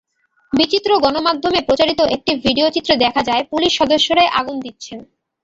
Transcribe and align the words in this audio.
বিভিন্ন 0.53 0.89
গণমাধ্যমে 1.05 1.59
প্রচারিত 1.61 1.99
একটি 2.15 2.31
ভিডিওচিত্রে 2.45 2.95
দেখা 2.95 3.21
যায়, 3.23 3.43
পুলিশ 3.51 3.71
সদস্যরাই 3.79 4.29
আগুন 4.39 4.55
দিচ্ছেন। 4.59 4.99